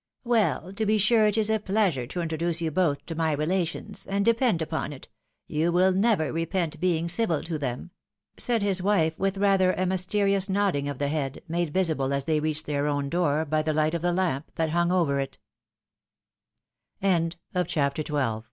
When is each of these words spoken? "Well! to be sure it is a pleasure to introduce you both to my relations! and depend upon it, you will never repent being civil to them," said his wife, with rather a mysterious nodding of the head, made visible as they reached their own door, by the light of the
"Well! 0.23 0.73
to 0.73 0.83
be 0.83 0.97
sure 0.97 1.27
it 1.27 1.37
is 1.37 1.51
a 1.51 1.59
pleasure 1.59 2.07
to 2.07 2.21
introduce 2.21 2.59
you 2.59 2.71
both 2.71 3.05
to 3.05 3.13
my 3.13 3.33
relations! 3.33 4.07
and 4.07 4.25
depend 4.25 4.59
upon 4.59 4.91
it, 4.93 5.07
you 5.45 5.71
will 5.71 5.91
never 5.91 6.33
repent 6.33 6.79
being 6.79 7.07
civil 7.07 7.43
to 7.43 7.59
them," 7.59 7.91
said 8.35 8.63
his 8.63 8.81
wife, 8.81 9.19
with 9.19 9.37
rather 9.37 9.73
a 9.73 9.85
mysterious 9.85 10.49
nodding 10.49 10.89
of 10.89 10.97
the 10.97 11.09
head, 11.09 11.43
made 11.47 11.71
visible 11.71 12.13
as 12.13 12.25
they 12.25 12.39
reached 12.39 12.65
their 12.65 12.87
own 12.87 13.09
door, 13.09 13.45
by 13.45 13.61
the 13.61 13.73
light 13.73 13.93
of 13.93 14.01
the 14.01 14.39